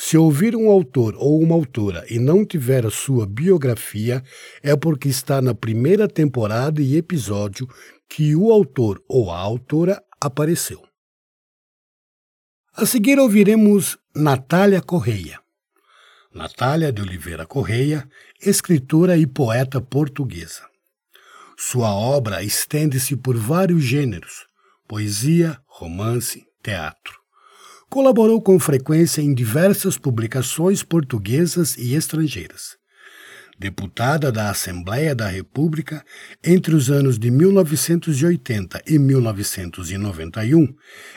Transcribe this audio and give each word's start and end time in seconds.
se 0.00 0.16
ouvir 0.16 0.54
um 0.54 0.70
autor 0.70 1.16
ou 1.16 1.42
uma 1.42 1.56
autora 1.56 2.06
e 2.08 2.20
não 2.20 2.46
tiver 2.46 2.86
a 2.86 2.90
sua 2.90 3.26
biografia, 3.26 4.22
é 4.62 4.76
porque 4.76 5.08
está 5.08 5.42
na 5.42 5.52
primeira 5.52 6.06
temporada 6.06 6.80
e 6.80 6.96
episódio 6.96 7.68
que 8.08 8.36
o 8.36 8.52
autor 8.52 9.02
ou 9.08 9.28
a 9.28 9.36
autora 9.36 10.00
apareceu. 10.20 10.80
A 12.76 12.86
seguir 12.86 13.18
ouviremos 13.18 13.98
Natália 14.14 14.80
Correia. 14.80 15.40
Natália 16.32 16.92
de 16.92 17.02
Oliveira 17.02 17.44
Correia, 17.44 18.08
escritora 18.40 19.16
e 19.16 19.26
poeta 19.26 19.80
portuguesa. 19.80 20.62
Sua 21.56 21.92
obra 21.92 22.40
estende-se 22.44 23.16
por 23.16 23.36
vários 23.36 23.82
gêneros: 23.82 24.46
poesia, 24.86 25.60
romance, 25.66 26.46
teatro. 26.62 27.17
Colaborou 27.90 28.42
com 28.42 28.60
frequência 28.60 29.22
em 29.22 29.32
diversas 29.32 29.96
publicações 29.96 30.82
portuguesas 30.82 31.74
e 31.78 31.94
estrangeiras. 31.94 32.76
Deputada 33.58 34.30
da 34.30 34.50
Assembleia 34.50 35.14
da 35.14 35.26
República 35.26 36.04
entre 36.44 36.76
os 36.76 36.90
anos 36.90 37.18
de 37.18 37.30
1980 37.30 38.82
e 38.86 38.98
1991, 38.98 40.68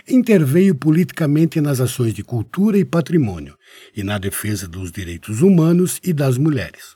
interveio 0.08 0.74
politicamente 0.74 1.60
nas 1.60 1.82
ações 1.82 2.14
de 2.14 2.24
cultura 2.24 2.78
e 2.78 2.86
patrimônio 2.86 3.56
e 3.96 4.02
na 4.02 4.18
defesa 4.18 4.66
dos 4.66 4.92
direitos 4.92 5.42
humanos 5.42 6.00
e 6.04 6.14
das 6.14 6.38
mulheres. 6.38 6.96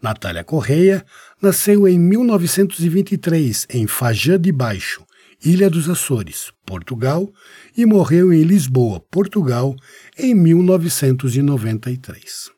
Natália 0.00 0.44
Correia 0.44 1.04
nasceu 1.42 1.88
em 1.88 1.98
1923 1.98 3.66
em 3.68 3.86
Fajã 3.86 4.40
de 4.40 4.52
Baixo, 4.52 5.05
Ilha 5.46 5.70
dos 5.70 5.88
Açores, 5.88 6.52
Portugal, 6.66 7.32
e 7.76 7.86
morreu 7.86 8.32
em 8.32 8.42
Lisboa, 8.42 8.98
Portugal, 8.98 9.76
em 10.18 10.34
1993. 10.34 12.50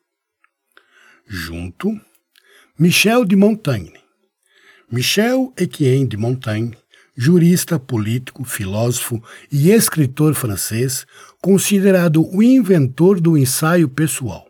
Junto, 1.26 2.00
Michel 2.78 3.26
de 3.26 3.36
Montaigne. 3.36 3.92
Michel 4.90 5.52
Etienne 5.58 6.08
de 6.08 6.16
Montaigne, 6.16 6.78
jurista, 7.14 7.78
político, 7.78 8.42
filósofo 8.42 9.22
e 9.52 9.70
escritor 9.70 10.32
francês, 10.32 11.04
considerado 11.42 12.26
o 12.34 12.42
inventor 12.42 13.20
do 13.20 13.36
ensaio 13.36 13.86
pessoal. 13.86 14.47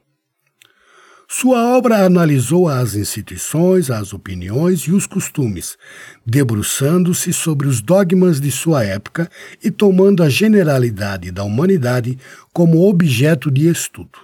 Sua 1.30 1.76
obra 1.76 2.06
analisou 2.06 2.70
as 2.70 2.94
instituições, 2.94 3.90
as 3.90 4.14
opiniões 4.14 4.80
e 4.80 4.92
os 4.92 5.06
costumes, 5.06 5.76
debruçando-se 6.24 7.34
sobre 7.34 7.68
os 7.68 7.82
dogmas 7.82 8.40
de 8.40 8.50
sua 8.50 8.82
época 8.82 9.30
e 9.62 9.70
tomando 9.70 10.22
a 10.22 10.30
generalidade 10.30 11.30
da 11.30 11.44
humanidade 11.44 12.18
como 12.50 12.88
objeto 12.88 13.50
de 13.50 13.68
estudo. 13.68 14.18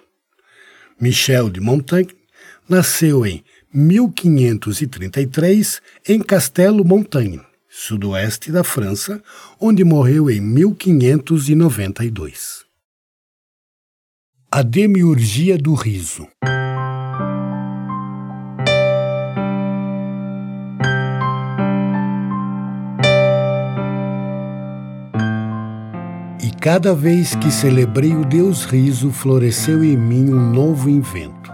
Michel 0.99 1.51
de 1.51 1.61
Montaigne 1.61 2.17
nasceu 2.67 3.27
em 3.27 3.45
1533 3.73 5.83
em 6.09 6.23
Castelo 6.23 6.83
Montaigne, 6.87 7.43
sudoeste 7.69 8.51
da 8.51 8.65
França, 8.65 9.23
onde 9.61 9.85
morreu 9.85 10.31
em 10.31 10.41
1592. 10.41 12.65
A 14.51 14.63
Demiurgia 14.63 15.59
do 15.59 15.75
Riso 15.75 16.27
Cada 26.65 26.95
vez 26.95 27.35
que 27.35 27.51
celebrei 27.51 28.17
o 28.17 28.25
Deus 28.25 28.65
riso, 28.65 29.11
floresceu 29.13 29.85
em 29.85 29.99
mim 29.99 30.33
um 30.33 30.51
novo 30.51 30.89
invento. 30.89 31.53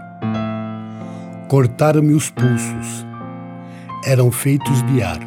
Cortaram-me 1.49 2.13
os 2.13 2.29
pulsos, 2.29 3.05
eram 4.05 4.31
feitos 4.31 4.81
de 4.83 5.03
ar. 5.03 5.19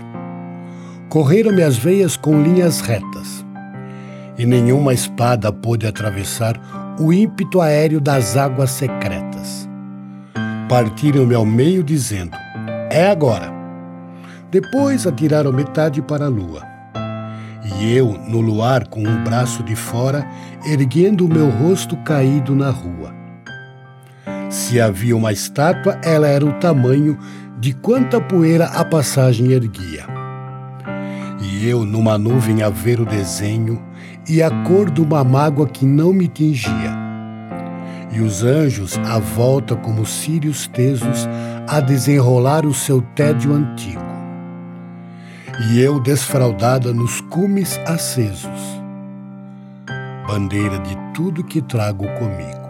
Correram-me 1.11 1.63
as 1.63 1.77
veias 1.77 2.17
com 2.17 2.43
linhas 2.43 2.81
retas, 2.81 3.45
e 4.39 4.47
nenhuma 4.47 4.95
espada 4.95 5.53
pôde 5.53 5.87
atravessar 5.87 6.59
o 6.99 7.13
ímpeto 7.13 7.61
aéreo 7.61 8.01
das 8.01 8.39
águas 8.39 8.71
secretas. 8.71 9.69
Partiram-me 10.67 11.35
ao 11.35 11.45
meio, 11.45 11.85
dizendo: 11.85 12.35
É 12.91 13.11
agora. 13.11 13.53
Depois 14.51 15.07
atiraram 15.07 15.53
metade 15.53 16.01
para 16.01 16.25
a 16.25 16.29
lua 16.29 16.74
e 17.65 17.97
eu 17.97 18.19
no 18.29 18.41
luar 18.41 18.87
com 18.89 19.01
um 19.01 19.25
braço 19.25 19.63
de 19.63 19.75
fora, 19.75 20.27
erguendo 20.67 21.25
o 21.25 21.29
meu 21.29 21.49
rosto 21.49 21.97
caído 21.99 22.55
na 22.55 22.71
rua. 22.71 23.15
Se 24.51 24.81
havia 24.81 25.17
uma 25.17 25.33
estátua, 25.33 25.99
ela 26.05 26.29
era 26.29 26.45
o 26.45 26.53
tamanho 26.55 27.19
de 27.59 27.73
quanta 27.73 28.21
poeira 28.21 28.67
a 28.67 28.85
passagem 28.85 29.53
erguia. 29.53 30.07
E 31.41 31.67
eu 31.67 31.85
numa 31.85 32.19
nuvem 32.19 32.63
a 32.63 32.69
ver 32.69 33.01
o 33.01 33.07
desenho 33.07 33.83
e 34.29 34.43
a 34.43 34.51
cor 34.65 34.91
de 34.91 35.01
uma 35.01 35.25
mágoa 35.25 35.67
que 35.67 35.87
não 35.87 36.13
me 36.13 36.29
tingia. 36.29 37.05
E 38.13 38.21
os 38.21 38.45
anjos 38.45 38.99
à 38.99 39.19
volta 39.19 39.75
como 39.75 40.07
círios 40.07 40.69
tesos 40.69 41.29
a 41.67 41.81
desenrolar 41.81 42.65
o 42.65 42.75
seu 42.75 43.01
tédio 43.15 43.53
antigo 43.53 44.14
e 45.61 45.81
eu 45.81 46.01
desfraldada 46.01 46.93
nos 46.93 47.21
cumes 47.21 47.79
acesos, 47.87 48.81
bandeira 50.27 50.79
de 50.81 50.97
tudo 51.15 51.45
que 51.45 51.63
trago 51.63 52.07
comigo. 52.19 52.65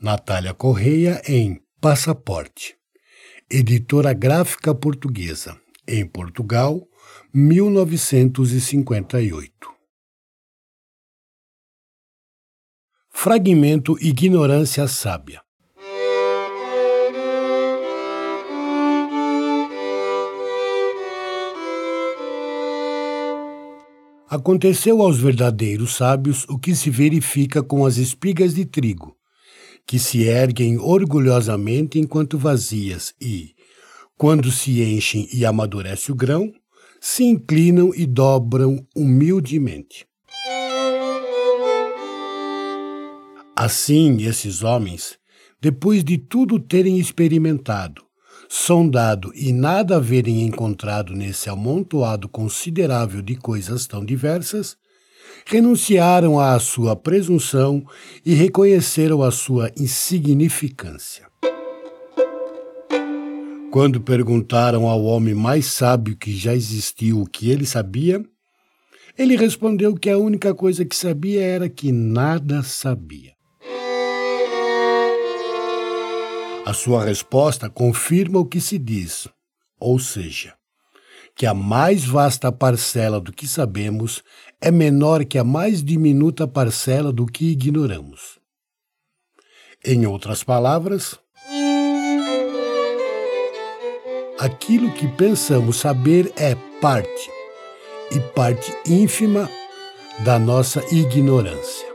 Natália 0.00 0.52
Correia 0.52 1.22
em 1.26 1.61
Passaporte. 1.82 2.78
Editora 3.50 4.12
Gráfica 4.12 4.72
Portuguesa. 4.72 5.60
Em 5.84 6.06
Portugal, 6.06 6.86
1958. 7.34 9.52
Fragmento 13.10 13.98
Ignorância 14.00 14.86
Sábia. 14.86 15.42
Aconteceu 24.28 25.02
aos 25.02 25.18
verdadeiros 25.18 25.96
sábios 25.96 26.46
o 26.48 26.60
que 26.60 26.76
se 26.76 26.90
verifica 26.90 27.60
com 27.60 27.84
as 27.84 27.96
espigas 27.96 28.54
de 28.54 28.64
trigo, 28.64 29.16
que 29.86 29.98
se 29.98 30.24
erguem 30.24 30.78
orgulhosamente 30.78 31.98
enquanto 31.98 32.38
vazias 32.38 33.14
e, 33.20 33.54
quando 34.16 34.50
se 34.50 34.82
enchem 34.82 35.28
e 35.32 35.44
amadurece 35.44 36.12
o 36.12 36.14
grão, 36.14 36.52
se 37.00 37.24
inclinam 37.24 37.92
e 37.94 38.06
dobram 38.06 38.86
humildemente. 38.94 40.06
Assim, 43.56 44.22
esses 44.22 44.62
homens, 44.62 45.18
depois 45.60 46.02
de 46.02 46.16
tudo 46.16 46.58
terem 46.58 46.98
experimentado, 46.98 48.02
sondado 48.48 49.32
e 49.34 49.52
nada 49.52 49.96
haverem 49.96 50.42
encontrado 50.42 51.14
nesse 51.14 51.48
amontoado 51.48 52.28
considerável 52.28 53.22
de 53.22 53.36
coisas 53.36 53.86
tão 53.86 54.04
diversas, 54.04 54.76
renunciaram 55.46 56.38
à 56.38 56.58
sua 56.58 56.96
presunção 56.96 57.84
e 58.24 58.34
reconheceram 58.34 59.22
a 59.22 59.30
sua 59.30 59.70
insignificância. 59.76 61.26
Quando 63.70 64.00
perguntaram 64.00 64.86
ao 64.86 65.02
homem 65.02 65.34
mais 65.34 65.66
sábio 65.66 66.16
que 66.16 66.36
já 66.36 66.54
existiu 66.54 67.22
o 67.22 67.26
que 67.26 67.50
ele 67.50 67.64
sabia, 67.64 68.22
ele 69.16 69.36
respondeu 69.36 69.94
que 69.94 70.10
a 70.10 70.18
única 70.18 70.54
coisa 70.54 70.84
que 70.84 70.94
sabia 70.94 71.42
era 71.42 71.68
que 71.68 71.90
nada 71.90 72.62
sabia. 72.62 73.32
A 76.64 76.72
sua 76.72 77.04
resposta 77.04 77.68
confirma 77.68 78.38
o 78.38 78.46
que 78.46 78.60
se 78.60 78.78
diz, 78.78 79.26
ou 79.80 79.98
seja, 79.98 80.54
que 81.34 81.46
a 81.46 81.54
mais 81.54 82.04
vasta 82.04 82.52
parcela 82.52 83.20
do 83.20 83.32
que 83.32 83.46
sabemos 83.46 84.22
é 84.60 84.70
menor 84.70 85.24
que 85.24 85.38
a 85.38 85.44
mais 85.44 85.82
diminuta 85.82 86.46
parcela 86.46 87.12
do 87.12 87.26
que 87.26 87.50
ignoramos. 87.50 88.38
Em 89.84 90.06
outras 90.06 90.44
palavras, 90.44 91.18
aquilo 94.38 94.92
que 94.92 95.08
pensamos 95.08 95.76
saber 95.76 96.32
é 96.36 96.54
parte, 96.80 97.30
e 98.12 98.20
parte 98.34 98.72
ínfima 98.86 99.48
da 100.24 100.38
nossa 100.38 100.84
ignorância. 100.94 101.91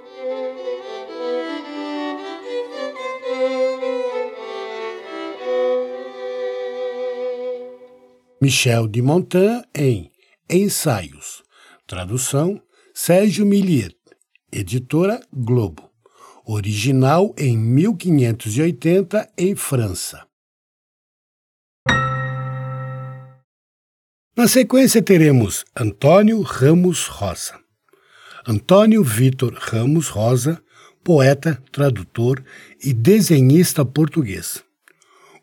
Michel 8.39 8.87
de 8.87 9.01
Montaigne 9.01 9.65
em 9.73 10.11
Ensaios. 10.47 11.43
Tradução 11.87 12.61
Sérgio 12.93 13.47
Milliet. 13.47 13.95
Editora 14.51 15.19
Globo. 15.33 15.89
Original 16.45 17.33
em 17.35 17.57
1580 17.57 19.27
em 19.35 19.55
França. 19.55 20.23
Na 24.37 24.47
sequência 24.47 25.01
teremos 25.01 25.65
Antônio 25.75 26.39
Ramos 26.41 27.07
Rosa. 27.07 27.59
Antônio 28.47 29.03
Vitor 29.03 29.57
Ramos 29.59 30.09
Rosa, 30.09 30.61
poeta, 31.03 31.61
tradutor 31.71 32.43
e 32.83 32.93
desenhista 32.93 33.83
português 33.83 34.63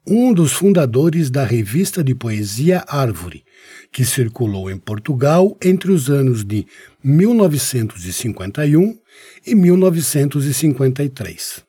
um 0.07 0.35
dos 0.35 0.53
fundadores 0.53 1.31
da 1.31 1.45
revista 1.45 2.05
de 2.05 2.15
poesia 2.15 2.85
Árvore, 2.87 3.43
que 3.91 4.05
circulou 4.05 4.71
em 4.71 4.77
Portugal 4.77 5.57
entre 5.63 5.91
os 5.91 6.11
anos 6.11 6.45
de 6.45 6.67
1951 7.03 8.99
e 9.47 9.55
1953. 9.55 11.65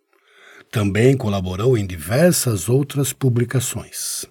Também 0.70 1.16
colaborou 1.16 1.78
em 1.78 1.86
diversas 1.86 2.68
outras 2.68 3.14
publicações. 3.14 4.26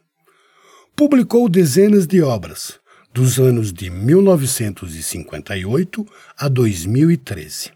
Publicou 0.95 1.49
dezenas 1.49 2.07
de 2.07 2.21
obras, 2.21 2.79
dos 3.13 3.39
anos 3.39 3.73
de 3.73 3.89
1958 3.89 6.07
a 6.37 6.49
2013. 6.49 7.73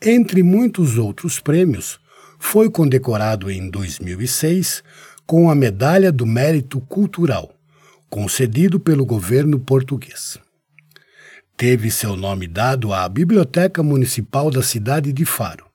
Entre 0.00 0.42
muitos 0.42 0.96
outros 0.96 1.38
prêmios, 1.40 2.00
foi 2.38 2.70
condecorado 2.70 3.50
em 3.50 3.68
2006 3.68 4.82
com 5.26 5.50
a 5.50 5.56
Medalha 5.56 6.12
do 6.12 6.24
Mérito 6.24 6.80
Cultural, 6.82 7.52
concedido 8.08 8.78
pelo 8.78 9.04
governo 9.04 9.58
português. 9.58 10.38
Teve 11.56 11.90
seu 11.90 12.16
nome 12.16 12.46
dado 12.46 12.92
à 12.92 13.08
Biblioteca 13.08 13.82
Municipal 13.82 14.52
da 14.52 14.62
cidade 14.62 15.12
de 15.12 15.24
Faro. 15.24 15.66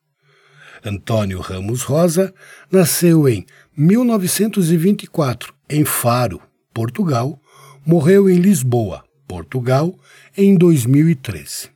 Antônio 0.86 1.42
Ramos 1.42 1.84
Rosa 1.84 2.34
nasceu 2.72 3.28
em 3.28 3.46
1924 3.76 5.54
em 5.70 5.84
Faro, 5.84 6.42
Portugal, 6.74 7.38
morreu 7.86 8.30
em 8.30 8.38
Lisboa, 8.38 9.04
Portugal, 9.28 9.94
em 10.38 10.56
2013. 10.56 11.70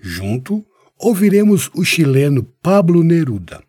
Junto, 0.00 0.64
ouviremos 0.98 1.70
o 1.74 1.84
chileno 1.84 2.42
Pablo 2.62 3.04
Neruda 3.04 3.62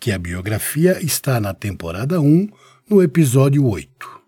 que 0.00 0.10
a 0.12 0.18
biografia 0.18 0.98
está 1.04 1.38
na 1.38 1.52
temporada 1.52 2.18
1, 2.22 2.48
no 2.88 3.02
episódio 3.02 3.66
8. 3.66 4.22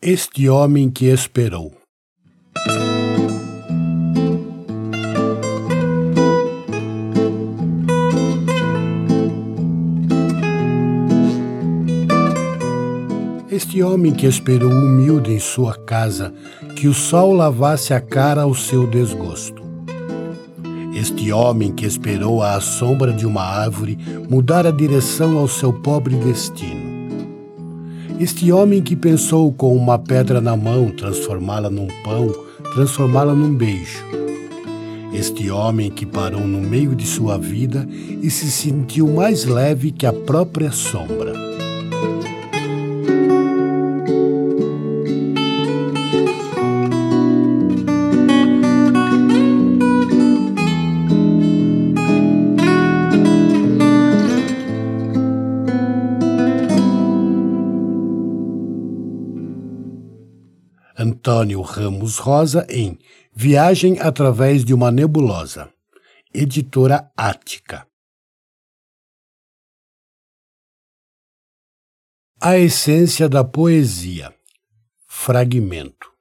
Este 0.00 0.48
homem 0.48 0.88
que 0.88 1.06
esperou. 1.06 1.76
Este 13.50 13.82
homem 13.82 14.14
que 14.14 14.26
esperou 14.26 14.70
humilde 14.70 15.32
em 15.32 15.40
sua 15.40 15.74
casa 15.84 16.32
que 16.76 16.86
o 16.86 16.94
sol 16.94 17.32
lavasse 17.32 17.92
a 17.92 18.00
cara 18.00 18.42
ao 18.42 18.54
seu 18.54 18.86
desgosto. 18.86 19.65
Este 20.96 21.30
homem 21.30 21.72
que 21.72 21.84
esperou 21.84 22.42
à 22.42 22.58
sombra 22.58 23.12
de 23.12 23.26
uma 23.26 23.42
árvore 23.42 23.98
mudar 24.30 24.66
a 24.66 24.70
direção 24.70 25.36
ao 25.36 25.46
seu 25.46 25.70
pobre 25.70 26.16
destino. 26.16 26.96
Este 28.18 28.50
homem 28.50 28.80
que 28.80 28.96
pensou 28.96 29.52
com 29.52 29.76
uma 29.76 29.98
pedra 29.98 30.40
na 30.40 30.56
mão 30.56 30.90
transformá-la 30.90 31.68
num 31.68 31.86
pão, 32.02 32.34
transformá-la 32.72 33.34
num 33.34 33.54
beijo. 33.54 34.06
Este 35.12 35.50
homem 35.50 35.90
que 35.90 36.06
parou 36.06 36.40
no 36.40 36.62
meio 36.62 36.96
de 36.96 37.06
sua 37.06 37.36
vida 37.36 37.86
e 38.22 38.30
se 38.30 38.50
sentiu 38.50 39.06
mais 39.06 39.44
leve 39.44 39.90
que 39.90 40.06
a 40.06 40.14
própria 40.14 40.72
sombra. 40.72 41.45
Antônio 61.36 61.60
Ramos 61.60 62.16
Rosa 62.16 62.66
em 62.70 62.98
Viagem 63.30 64.00
através 64.00 64.64
de 64.64 64.72
uma 64.72 64.90
nebulosa. 64.90 65.70
Editora 66.32 67.12
Ática. 67.14 67.86
A 72.40 72.56
essência 72.56 73.28
da 73.28 73.44
poesia. 73.44 74.34
Fragmento. 75.06 76.15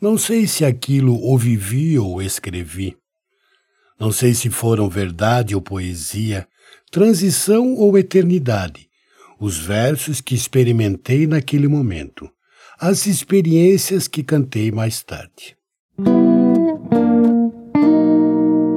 Não 0.00 0.16
sei 0.16 0.46
se 0.46 0.64
aquilo 0.64 1.14
ou 1.20 1.36
vivi 1.36 1.98
ou 1.98 2.22
escrevi. 2.22 2.96
Não 3.98 4.10
sei 4.10 4.32
se 4.32 4.48
foram 4.48 4.88
verdade 4.88 5.54
ou 5.54 5.60
poesia, 5.60 6.48
transição 6.90 7.74
ou 7.74 7.98
eternidade, 7.98 8.88
os 9.38 9.58
versos 9.58 10.22
que 10.22 10.34
experimentei 10.34 11.26
naquele 11.26 11.68
momento, 11.68 12.30
as 12.78 13.06
experiências 13.06 14.08
que 14.08 14.22
cantei 14.22 14.72
mais 14.72 15.02
tarde. 15.02 15.54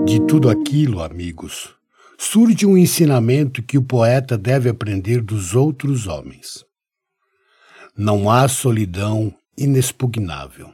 De 0.05 0.19
tudo 0.27 0.49
aquilo, 0.49 1.01
amigos, 1.01 1.73
surge 2.17 2.65
um 2.65 2.77
ensinamento 2.77 3.63
que 3.63 3.77
o 3.77 3.81
poeta 3.81 4.37
deve 4.37 4.67
aprender 4.67 5.21
dos 5.21 5.55
outros 5.55 6.05
homens. 6.05 6.65
Não 7.97 8.29
há 8.29 8.45
solidão 8.49 9.33
inexpugnável. 9.57 10.73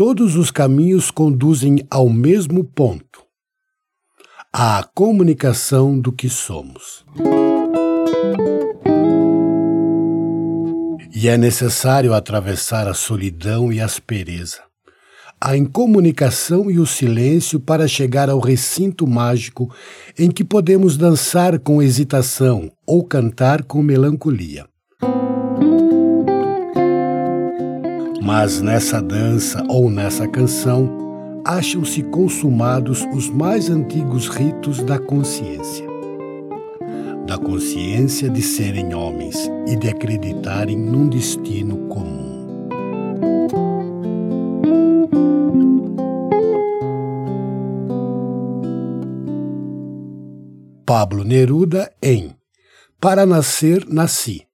Todos 0.00 0.34
os 0.34 0.50
caminhos 0.50 1.10
conduzem 1.10 1.86
ao 1.90 2.08
mesmo 2.08 2.64
ponto 2.64 3.22
à 4.50 4.82
comunicação 4.94 6.00
do 6.00 6.10
que 6.10 6.26
somos. 6.26 7.04
E 11.14 11.28
é 11.28 11.36
necessário 11.36 12.14
atravessar 12.14 12.88
a 12.88 12.94
solidão 12.94 13.70
e 13.70 13.78
a 13.78 13.84
aspereza, 13.84 14.62
a 15.38 15.54
incomunicação 15.54 16.70
e 16.70 16.78
o 16.78 16.86
silêncio 16.86 17.60
para 17.60 17.86
chegar 17.86 18.30
ao 18.30 18.40
recinto 18.40 19.06
mágico 19.06 19.70
em 20.18 20.30
que 20.30 20.42
podemos 20.42 20.96
dançar 20.96 21.58
com 21.58 21.82
hesitação 21.82 22.72
ou 22.86 23.04
cantar 23.04 23.64
com 23.64 23.82
melancolia. 23.82 24.66
Mas 28.32 28.60
nessa 28.60 29.02
dança 29.02 29.60
ou 29.68 29.90
nessa 29.90 30.28
canção 30.28 31.42
acham-se 31.44 32.00
consumados 32.00 33.04
os 33.12 33.28
mais 33.28 33.68
antigos 33.68 34.28
ritos 34.28 34.78
da 34.84 35.00
consciência. 35.00 35.84
Da 37.26 37.36
consciência 37.36 38.30
de 38.30 38.40
serem 38.40 38.94
homens 38.94 39.50
e 39.66 39.74
de 39.74 39.88
acreditarem 39.88 40.78
num 40.78 41.08
destino 41.08 41.88
comum. 41.88 42.46
Pablo 50.86 51.24
Neruda 51.24 51.92
em 52.00 52.32
Para 53.00 53.26
Nascer, 53.26 53.84
Nasci. 53.88 54.46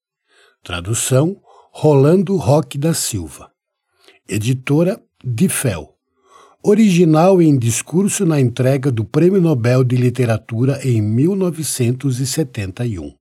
Tradução 0.64 1.36
Rolando 1.70 2.36
Roque 2.36 2.78
da 2.78 2.94
Silva. 2.94 3.54
Editora 4.28 5.00
Difel. 5.24 5.94
Original 6.62 7.40
em 7.40 7.56
discurso 7.56 8.26
na 8.26 8.38
entrega 8.40 8.90
do 8.90 9.04
Prêmio 9.04 9.40
Nobel 9.40 9.84
de 9.84 9.94
Literatura 9.96 10.80
em 10.84 11.00
1971. 11.00 13.14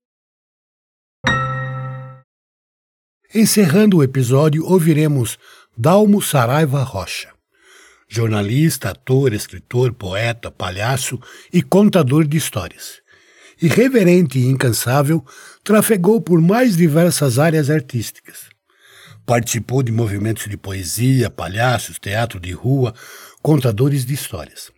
Encerrando 3.33 3.97
o 3.97 4.03
episódio, 4.03 4.65
ouviremos 4.65 5.37
Dalmo 5.77 6.21
Saraiva 6.21 6.83
Rocha 6.83 7.33
jornalista, 8.07 8.91
ator, 8.91 9.33
escritor, 9.33 9.91
poeta, 9.91 10.51
palhaço 10.51 11.19
e 11.51 11.63
contador 11.63 12.23
de 12.25 12.37
histórias 12.37 13.03
irreverente 13.61 14.39
e 14.39 14.45
incansável, 14.45 15.23
trafegou 15.63 16.21
por 16.21 16.41
mais 16.41 16.75
diversas 16.75 17.39
áreas 17.39 17.69
artísticas. 17.69 18.49
Participou 19.25 19.81
de 19.81 19.91
movimentos 19.91 20.47
de 20.47 20.55
poesia, 20.55 21.29
palhaços, 21.29 21.97
teatro 21.97 22.39
de 22.39 22.51
rua, 22.51 22.93
contadores 23.41 24.05
de 24.05 24.13
histórias. 24.13 24.71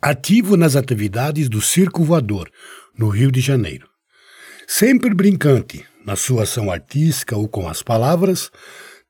Ativo 0.00 0.56
nas 0.56 0.76
atividades 0.76 1.48
do 1.48 1.60
Circo 1.60 2.02
Voador, 2.02 2.50
no 2.98 3.08
Rio 3.08 3.30
de 3.30 3.40
Janeiro. 3.40 3.88
Sempre 4.66 5.14
brincante 5.14 5.84
na 6.04 6.16
sua 6.16 6.42
ação 6.42 6.70
artística 6.70 7.36
ou 7.36 7.48
com 7.48 7.68
as 7.68 7.82
palavras, 7.82 8.50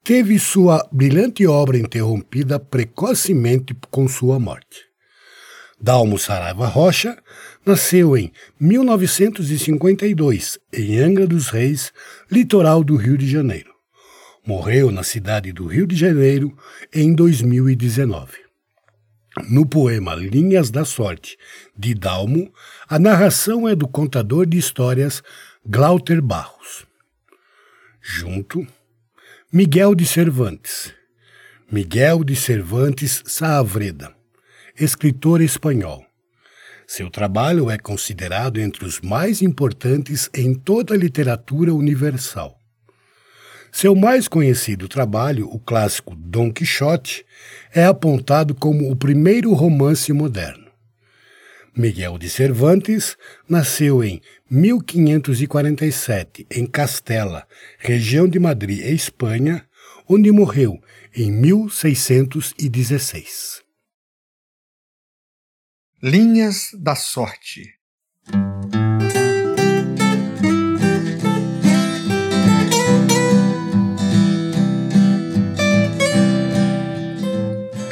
teve 0.02 0.38
sua 0.38 0.86
brilhante 0.92 1.46
obra 1.46 1.76
interrompida 1.78 2.60
precocemente 2.60 3.74
com 3.90 4.06
sua 4.06 4.38
morte. 4.38 4.84
Dalmo 5.80 6.18
Saraiva 6.18 6.66
Rocha 6.66 7.18
nasceu 7.66 8.16
em 8.16 8.30
1952 8.60 10.58
em 10.72 10.98
Angra 10.98 11.26
dos 11.26 11.48
Reis, 11.48 11.92
litoral 12.30 12.84
do 12.84 12.96
Rio 12.96 13.18
de 13.18 13.28
Janeiro. 13.28 13.73
Morreu 14.46 14.90
na 14.90 15.02
cidade 15.02 15.52
do 15.52 15.66
Rio 15.66 15.86
de 15.86 15.96
Janeiro 15.96 16.56
em 16.92 17.14
2019. 17.14 18.32
No 19.50 19.66
poema 19.66 20.14
Linhas 20.14 20.70
da 20.70 20.84
Sorte, 20.84 21.36
de 21.76 21.94
Dalmo, 21.94 22.52
a 22.88 22.98
narração 22.98 23.68
é 23.68 23.74
do 23.74 23.88
contador 23.88 24.46
de 24.46 24.58
histórias 24.58 25.22
Glauter 25.66 26.20
Barros. 26.22 26.86
Junto, 28.00 28.66
Miguel 29.52 29.94
de 29.94 30.06
Cervantes. 30.06 30.92
Miguel 31.70 32.22
de 32.22 32.36
Cervantes 32.36 33.22
Saavreda 33.26 34.14
escritor 34.76 35.40
espanhol. 35.40 36.04
Seu 36.86 37.08
trabalho 37.08 37.70
é 37.70 37.78
considerado 37.78 38.60
entre 38.60 38.84
os 38.84 39.00
mais 39.00 39.40
importantes 39.40 40.28
em 40.34 40.52
toda 40.52 40.94
a 40.94 40.96
literatura 40.96 41.72
universal. 41.72 42.58
Seu 43.76 43.96
mais 43.96 44.28
conhecido 44.28 44.86
trabalho, 44.86 45.52
o 45.52 45.58
clássico 45.58 46.14
Dom 46.14 46.52
Quixote, 46.52 47.26
é 47.74 47.84
apontado 47.84 48.54
como 48.54 48.88
o 48.88 48.94
primeiro 48.94 49.52
romance 49.52 50.12
moderno. 50.12 50.70
Miguel 51.76 52.16
de 52.16 52.30
Cervantes 52.30 53.16
nasceu 53.48 54.04
em 54.04 54.22
1547 54.48 56.46
em 56.48 56.64
Castela, 56.66 57.48
região 57.76 58.28
de 58.28 58.38
Madrid, 58.38 58.78
Espanha, 58.78 59.66
onde 60.08 60.30
morreu 60.30 60.80
em 61.12 61.32
1616. 61.32 63.60
Linhas 66.00 66.68
da 66.78 66.94
Sorte. 66.94 67.74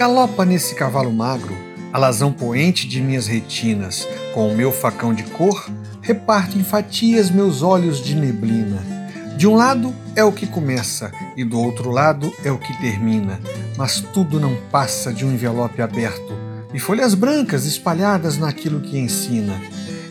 Galopa 0.03 0.45
nesse 0.45 0.75
cavalo 0.75 1.13
magro, 1.13 1.57
alazão 1.93 2.33
poente 2.33 2.89
de 2.89 3.01
minhas 3.01 3.29
retinas, 3.29 4.05
com 4.35 4.49
o 4.49 4.57
meu 4.57 4.73
facão 4.73 5.15
de 5.15 5.23
cor, 5.23 5.71
reparto 6.01 6.59
em 6.59 6.65
fatias 6.65 7.31
meus 7.31 7.63
olhos 7.63 8.03
de 8.03 8.17
neblina. 8.17 8.85
De 9.37 9.47
um 9.47 9.55
lado 9.55 9.95
é 10.17 10.25
o 10.25 10.33
que 10.33 10.45
começa 10.45 11.13
e 11.37 11.45
do 11.45 11.57
outro 11.57 11.89
lado 11.89 12.33
é 12.45 12.51
o 12.51 12.59
que 12.59 12.77
termina, 12.81 13.39
mas 13.77 14.01
tudo 14.01 14.41
não 14.41 14.57
passa 14.73 15.13
de 15.13 15.25
um 15.25 15.33
envelope 15.33 15.81
aberto 15.81 16.37
e 16.75 16.81
folhas 16.81 17.15
brancas 17.15 17.65
espalhadas 17.65 18.37
naquilo 18.37 18.81
que 18.81 18.99
ensina. 18.99 19.55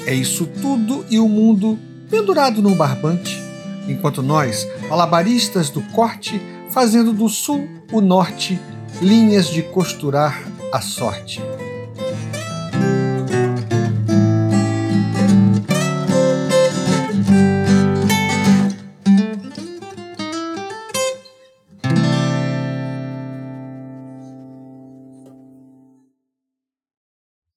É 0.05 0.13
isso 0.13 0.45
tudo 0.45 1.05
e 1.09 1.19
o 1.19 1.27
mundo 1.27 1.77
pendurado 2.09 2.61
num 2.61 2.77
barbante, 2.77 3.43
enquanto 3.89 4.23
nós, 4.23 4.65
malabaristas 4.89 5.69
do 5.69 5.81
corte, 5.81 6.41
fazendo 6.69 7.11
do 7.11 7.27
sul 7.27 7.67
o 7.91 7.99
norte, 7.99 8.57
linhas 9.01 9.47
de 9.47 9.63
costurar 9.63 10.39
a 10.71 10.79
sorte. 10.79 11.41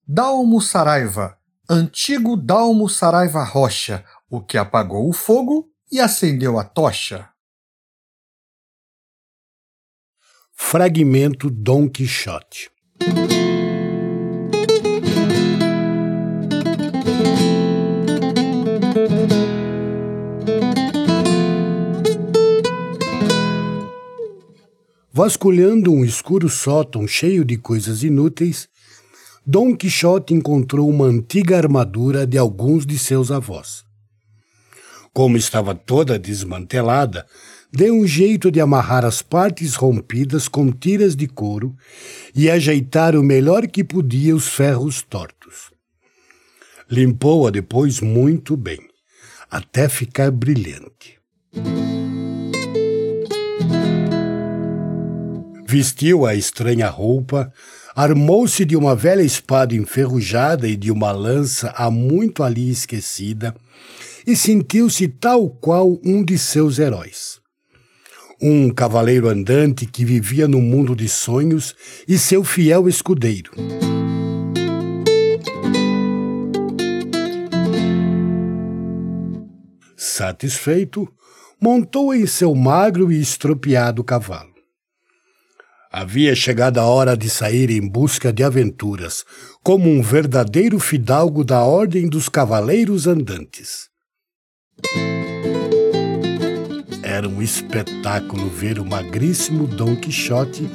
Dalmo 0.07 0.63
Saraiva, 0.63 1.37
antigo 1.69 2.39
Dalmo 2.39 2.89
Saraiva 2.89 3.45
Rocha, 3.45 4.03
o 4.31 4.41
que 4.41 4.57
apagou 4.57 5.11
o 5.11 5.13
fogo 5.13 5.69
e 5.93 6.01
acendeu 6.01 6.59
a 6.59 6.65
tocha. 6.65 7.34
Fragmento 10.57 11.51
Dom 11.51 11.89
Quixote 11.89 12.71
Vasculhando 25.13 25.93
um 25.93 26.05
escuro 26.05 26.49
sótão 26.49 27.07
cheio 27.07 27.45
de 27.45 27.57
coisas 27.57 28.05
inúteis, 28.05 28.69
Dom 29.45 29.77
Quixote 29.77 30.33
encontrou 30.33 30.89
uma 30.89 31.07
antiga 31.07 31.57
armadura 31.57 32.27
de 32.27 32.39
alguns 32.39 32.87
de 32.87 32.99
seus 32.99 33.33
avós. 33.33 33.85
Como 35.13 35.37
estava 35.37 35.75
toda 35.75 36.19
desmantelada, 36.19 37.27
deu 37.77 37.93
um 37.93 38.07
jeito 38.07 38.53
de 38.53 38.61
amarrar 38.61 39.05
as 39.05 39.21
partes 39.21 39.75
rompidas 39.75 40.47
com 40.47 40.71
tiras 40.71 41.17
de 41.17 41.27
couro 41.27 41.75
e 42.33 42.49
ajeitar 42.49 43.17
o 43.17 43.23
melhor 43.23 43.67
que 43.67 43.83
podia 43.83 44.35
os 44.35 44.47
ferros 44.47 45.03
tortos. 45.03 45.73
Limpou-a 46.89 47.51
depois 47.51 48.01
muito 48.01 48.57
bem, 48.57 48.79
até 49.51 49.89
ficar 49.89 50.31
brilhante. 50.31 51.19
Vestiu 55.67 56.25
a 56.25 56.37
estranha 56.37 56.89
roupa, 56.89 57.53
armou-se 57.97 58.65
de 58.65 58.77
uma 58.77 58.95
velha 58.95 59.23
espada 59.23 59.75
enferrujada 59.75 60.69
e 60.69 60.77
de 60.77 60.93
uma 60.93 61.11
lança 61.11 61.75
há 61.77 61.91
muito 61.91 62.45
ali 62.45 62.71
esquecida, 62.71 63.53
e 64.25 64.37
sentiu-se 64.37 65.09
tal 65.09 65.51
qual 65.51 65.99
um 66.05 66.25
de 66.25 66.39
seus 66.39 66.79
heróis. 66.79 67.44
Um 68.41 68.71
cavaleiro 68.71 69.29
andante 69.29 69.87
que 69.87 70.05
vivia 70.05 70.49
no 70.49 70.61
mundo 70.61 70.95
de 70.95 71.09
sonhos 71.09 71.75
e 72.07 72.19
seu 72.19 72.43
fiel 72.43 72.89
escudeiro. 72.89 73.53
Satisfeito, 79.97 81.09
montou 81.61 82.15
em 82.15 82.27
seu 82.27 82.55
magro 82.55 83.11
e 83.11 83.21
estropiado 83.21 84.05
cavalo. 84.05 84.55
Havia 85.91 86.35
chegado 86.35 86.79
a 86.79 86.85
hora 86.85 87.17
de 87.17 87.31
sair 87.31 87.71
em 87.71 87.89
busca 87.89 88.33
de 88.33 88.43
aventuras, 88.43 89.25
como 89.63 89.89
um 89.89 90.03
verdadeiro 90.03 90.81
fidalgo 90.81 91.45
da 91.45 91.63
Ordem 91.63 92.09
dos 92.09 92.29
Cavaleiros 92.29 93.07
Andantes. 93.07 93.89
Era 97.15 97.29
um 97.29 97.41
espetáculo 97.41 98.49
ver 98.49 98.81
o 98.81 98.85
magríssimo 98.85 99.69
Dom 99.69 99.95
Quixote 99.95 100.69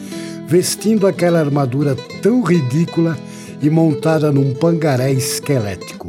vestindo 0.48 1.06
aquela 1.06 1.38
armadura 1.38 1.98
tão 2.24 2.42
ridícula 2.42 3.18
e 3.62 3.70
montada 3.70 4.32
num 4.32 4.54
pangaré 4.54 5.12
esquelético, 5.12 6.08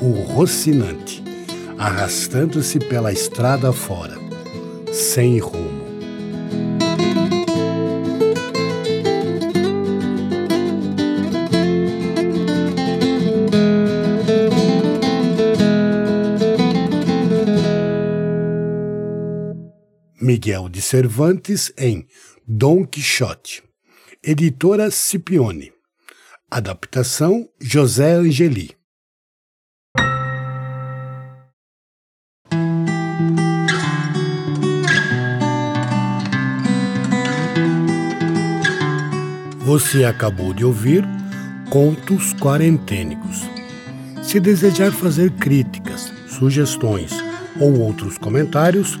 o 0.00 0.12
Rocinante, 0.32 1.22
arrastando-se 1.76 2.78
pela 2.78 3.12
estrada 3.12 3.70
fora, 3.70 4.16
sem 4.94 5.38
rumo. 5.40 5.75
Miguel 20.36 20.68
de 20.68 20.82
Cervantes 20.82 21.72
em 21.78 22.06
Dom 22.46 22.84
Quixote. 22.84 23.62
Editora 24.22 24.90
Scipione. 24.90 25.72
Adaptação 26.50 27.48
José 27.58 28.12
Angeli. 28.12 28.76
Você 39.60 40.04
acabou 40.04 40.52
de 40.52 40.66
ouvir 40.66 41.02
Contos 41.70 42.34
Quarentênicos. 42.34 43.40
Se 44.22 44.38
desejar 44.38 44.92
fazer 44.92 45.30
críticas, 45.30 46.12
sugestões 46.28 47.12
ou 47.58 47.80
outros 47.80 48.18
comentários, 48.18 49.00